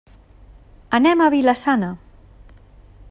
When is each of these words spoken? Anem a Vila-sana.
Anem 0.99 1.21
a 1.21 1.27
Vila-sana. 1.35 1.91